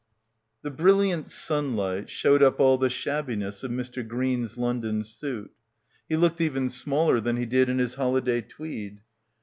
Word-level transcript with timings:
4 0.63 0.71
The 0.71 0.77
brilliant 0.77 1.27
sunlight 1.29 2.09
showed 2.09 2.41
up'all 2.41 2.79
the 2.79 2.89
shabbi 2.89 3.35
ness 3.37 3.63
of 3.63 3.69
Mr. 3.69 4.01
Green's 4.07 4.57
London 4.57 5.03
suit. 5.03 5.51
He 6.09 6.15
looked 6.15 6.41
even 6.41 6.71
smaller 6.71 7.19
than 7.19 7.37
he 7.37 7.45
did 7.45 7.69
in 7.69 7.77
his 7.77 7.93
holiday 7.93 8.41
tweed. 8.41 9.01